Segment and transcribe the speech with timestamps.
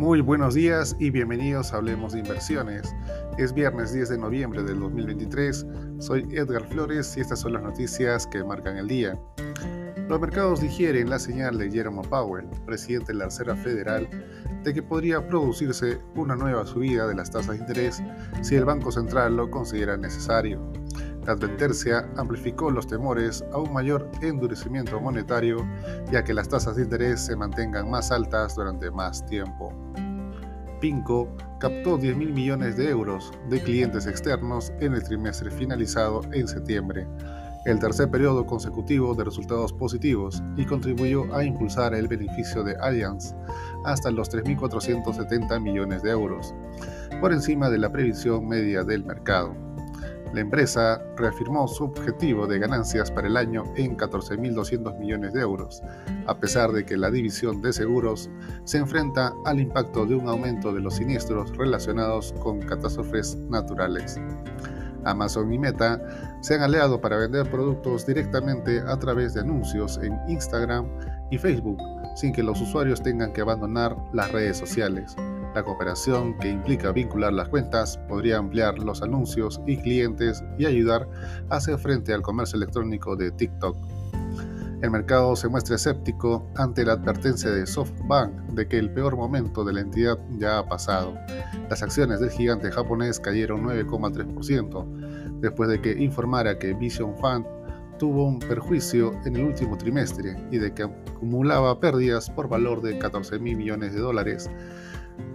[0.00, 2.96] Muy buenos días y bienvenidos a Hablemos de Inversiones.
[3.36, 5.66] Es viernes 10 de noviembre del 2023.
[5.98, 9.20] Soy Edgar Flores y estas son las noticias que marcan el día.
[10.08, 14.08] Los mercados digieren la señal de Jerome Powell, presidente de la Reserva Federal,
[14.64, 18.02] de que podría producirse una nueva subida de las tasas de interés
[18.40, 20.72] si el Banco Central lo considera necesario.
[21.26, 25.66] La advertencia amplificó los temores a un mayor endurecimiento monetario,
[26.10, 29.72] ya que las tasas de interés se mantengan más altas durante más tiempo.
[30.80, 31.28] Pinco
[31.58, 37.06] captó 10 mil millones de euros de clientes externos en el trimestre finalizado en septiembre,
[37.66, 43.34] el tercer periodo consecutivo de resultados positivos, y contribuyó a impulsar el beneficio de Allianz
[43.84, 46.54] hasta los 3.470 millones de euros,
[47.20, 49.54] por encima de la previsión media del mercado.
[50.32, 55.82] La empresa reafirmó su objetivo de ganancias para el año en 14.200 millones de euros,
[56.26, 58.30] a pesar de que la división de seguros
[58.64, 64.20] se enfrenta al impacto de un aumento de los siniestros relacionados con catástrofes naturales.
[65.04, 66.00] Amazon y Meta
[66.40, 70.86] se han aliado para vender productos directamente a través de anuncios en Instagram
[71.30, 71.78] y Facebook,
[72.16, 75.16] sin que los usuarios tengan que abandonar las redes sociales.
[75.54, 81.08] La cooperación, que implica vincular las cuentas, podría ampliar los anuncios y clientes y ayudar
[81.48, 83.76] a hacer frente al comercio electrónico de TikTok.
[84.80, 89.62] El mercado se muestra escéptico ante la advertencia de SoftBank de que el peor momento
[89.62, 91.14] de la entidad ya ha pasado.
[91.68, 97.44] Las acciones del gigante japonés cayeron 9,3% después de que informara que Vision Fund
[97.98, 102.98] tuvo un perjuicio en el último trimestre y de que acumulaba pérdidas por valor de
[102.98, 104.48] 14 mil millones de dólares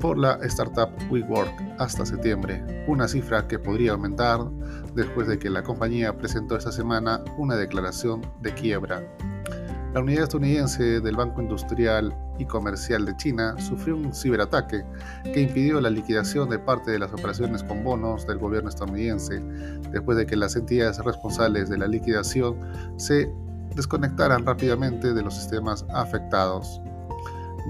[0.00, 4.40] por la startup WeWork hasta septiembre, una cifra que podría aumentar
[4.94, 9.02] después de que la compañía presentó esta semana una declaración de quiebra.
[9.94, 14.84] La unidad estadounidense del Banco Industrial y Comercial de China sufrió un ciberataque
[15.24, 19.40] que impidió la liquidación de parte de las operaciones con bonos del gobierno estadounidense,
[19.90, 22.60] después de que las entidades responsables de la liquidación
[22.96, 23.32] se
[23.74, 26.82] desconectaran rápidamente de los sistemas afectados.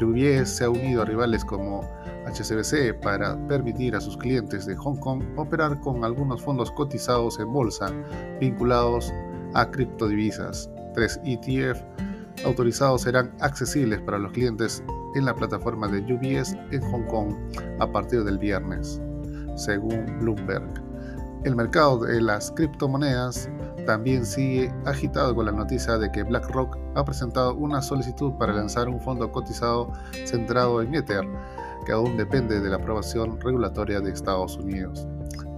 [0.03, 1.83] UBS se ha unido a rivales como
[2.27, 7.53] HSBC para permitir a sus clientes de Hong Kong operar con algunos fondos cotizados en
[7.53, 7.93] bolsa
[8.41, 9.13] vinculados
[9.55, 10.71] a criptodivisas.
[10.95, 11.83] Tres ETF
[12.45, 14.83] autorizados serán accesibles para los clientes
[15.15, 17.35] en la plataforma de UBS en Hong Kong
[17.81, 19.01] a partir del viernes,
[19.57, 20.88] según Bloomberg.
[21.45, 23.49] El mercado de las criptomonedas
[23.87, 28.89] también sigue agitado con la noticia de que BlackRock ha presentado una solicitud para lanzar
[28.89, 29.93] un fondo cotizado
[30.25, 31.25] centrado en Ether,
[31.87, 35.07] que aún depende de la aprobación regulatoria de Estados Unidos.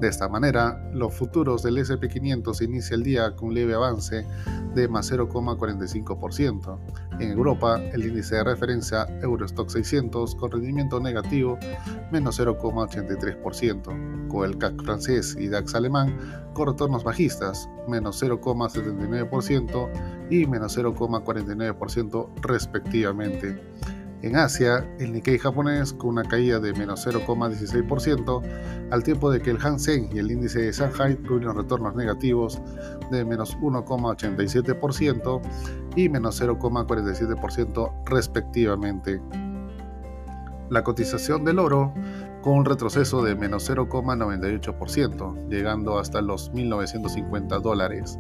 [0.01, 4.27] De esta manera, los futuros del SP500 inicia el día con un leve avance
[4.75, 6.79] de más 0,45%.
[7.21, 11.59] En Europa, el índice de referencia Eurostock 600 con rendimiento negativo
[12.11, 16.17] menos 0,83%, con el CAC francés y DAX alemán
[16.55, 19.91] con retornos bajistas menos 0,79%
[20.31, 23.61] y menos 0,49% respectivamente.
[24.23, 28.43] En Asia, el Nikkei japonés con una caída de menos 0,16%,
[28.91, 32.61] al tiempo de que el Hansen y el índice de Shanghai tuvieron retornos negativos
[33.11, 35.41] de menos 1,87%
[35.97, 39.23] y menos 0,47% respectivamente.
[40.69, 41.95] La cotización del oro
[42.43, 48.19] con un retroceso de menos 0,98%, llegando hasta los 1.950 dólares.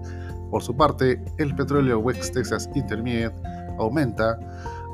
[0.51, 3.37] Por su parte, el petróleo West Texas Intermediate
[3.79, 4.39] aumenta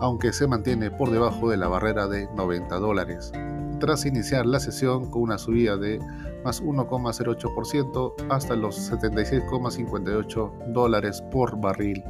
[0.00, 3.32] aunque se mantiene por debajo de la barrera de 90 dólares,
[3.80, 6.00] tras iniciar la sesión con una subida de
[6.44, 12.04] más 1,08% hasta los 76,58 dólares por barril.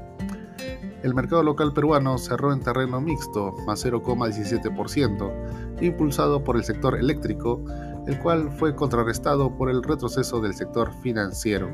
[1.03, 7.63] El mercado local peruano cerró en terreno mixto, más 0,17%, impulsado por el sector eléctrico,
[8.07, 11.69] el cual fue contrarrestado por el retroceso del sector financiero.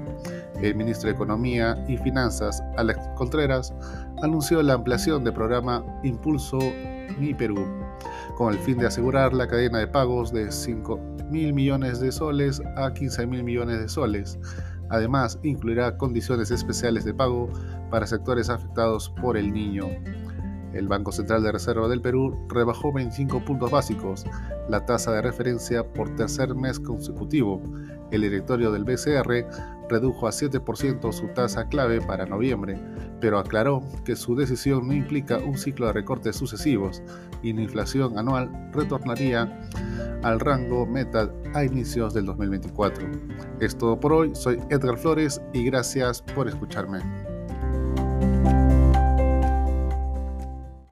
[0.60, 3.74] El ministro de Economía y Finanzas, Alex Contreras,
[4.22, 6.58] anunció la ampliación del programa Impulso
[7.18, 7.66] Mi Perú,
[8.36, 10.98] con el fin de asegurar la cadena de pagos de 5
[11.30, 14.38] mil millones de soles a 15 mil millones de soles.
[14.90, 17.48] Además, incluirá condiciones especiales de pago
[17.90, 19.86] para sectores afectados por el niño.
[20.74, 24.24] El Banco Central de Reserva del Perú rebajó 25 puntos básicos,
[24.68, 27.62] la tasa de referencia por tercer mes consecutivo.
[28.10, 29.46] El directorio del BCR
[29.88, 32.78] redujo a 7% su tasa clave para noviembre,
[33.20, 37.02] pero aclaró que su decisión no implica un ciclo de recortes sucesivos
[37.42, 39.60] y la inflación anual retornaría
[40.22, 43.06] al rango meta a inicios del 2024.
[43.60, 47.31] Es todo por hoy, soy Edgar Flores y gracias por escucharme.